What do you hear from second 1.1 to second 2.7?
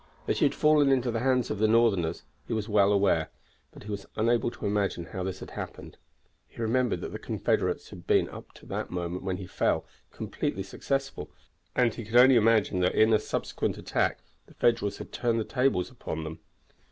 the hands of the Northerners he was